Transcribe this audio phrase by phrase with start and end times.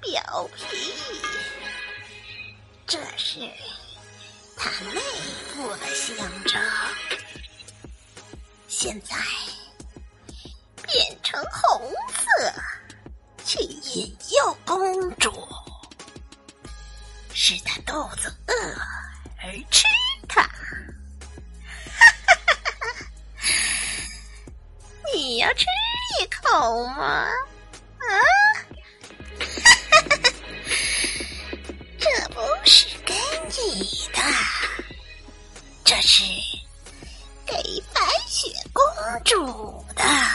[0.00, 0.64] 表皮，
[2.86, 3.38] 这是
[4.56, 5.00] 它内
[5.54, 6.60] 部的象征。
[8.68, 9.16] 现在
[10.86, 12.52] 变成红色，
[13.44, 15.32] 去引诱公主，
[17.32, 18.54] 使她肚子饿
[19.42, 19.86] 而吃
[20.28, 20.42] 它。
[20.42, 20.50] 哈
[21.96, 23.06] 哈哈哈！
[25.14, 25.64] 你要吃
[26.20, 27.28] 一口吗？
[33.72, 33.80] 你
[34.12, 34.20] 的
[35.84, 36.22] 这是
[37.46, 37.54] 给
[37.94, 38.84] 白雪公
[39.24, 40.33] 主的。